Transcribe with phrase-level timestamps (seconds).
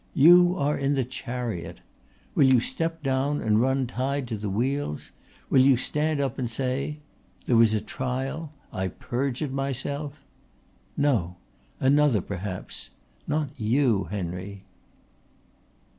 [0.15, 1.81] You are in the chariot.
[2.33, 5.11] Will you step down and run tied to the wheels?
[5.51, 6.97] Will you stand up and say,
[7.45, 8.51] 'There was a trial.
[8.73, 10.23] I perjured myself'?
[10.97, 11.35] No.
[11.79, 12.89] Another, perhaps.
[13.27, 14.63] Not you, Henry."